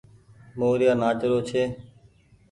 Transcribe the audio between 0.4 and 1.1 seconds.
موريآ